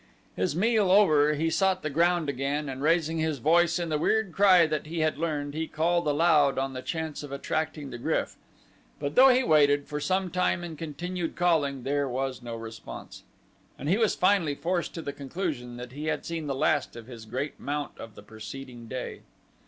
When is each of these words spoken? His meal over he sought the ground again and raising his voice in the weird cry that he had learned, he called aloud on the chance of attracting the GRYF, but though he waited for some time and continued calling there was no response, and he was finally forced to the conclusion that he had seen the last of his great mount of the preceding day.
His 0.35 0.55
meal 0.55 0.89
over 0.89 1.35
he 1.35 1.51
sought 1.51 1.83
the 1.83 1.89
ground 1.91 2.27
again 2.27 2.67
and 2.67 2.81
raising 2.81 3.19
his 3.19 3.37
voice 3.37 3.77
in 3.77 3.89
the 3.89 3.99
weird 3.99 4.33
cry 4.33 4.65
that 4.65 4.87
he 4.87 5.01
had 5.01 5.19
learned, 5.19 5.53
he 5.53 5.67
called 5.67 6.07
aloud 6.07 6.57
on 6.57 6.73
the 6.73 6.81
chance 6.81 7.21
of 7.21 7.31
attracting 7.31 7.91
the 7.91 7.99
GRYF, 7.99 8.35
but 8.99 9.13
though 9.13 9.29
he 9.29 9.43
waited 9.43 9.85
for 9.85 9.99
some 9.99 10.31
time 10.31 10.63
and 10.63 10.75
continued 10.75 11.35
calling 11.35 11.83
there 11.83 12.09
was 12.09 12.41
no 12.41 12.55
response, 12.55 13.21
and 13.77 13.87
he 13.89 13.99
was 13.99 14.15
finally 14.15 14.55
forced 14.55 14.95
to 14.95 15.03
the 15.03 15.13
conclusion 15.13 15.77
that 15.77 15.91
he 15.91 16.05
had 16.07 16.25
seen 16.25 16.47
the 16.47 16.55
last 16.55 16.95
of 16.95 17.05
his 17.05 17.25
great 17.27 17.59
mount 17.59 17.95
of 17.99 18.15
the 18.15 18.23
preceding 18.23 18.87
day. 18.87 19.21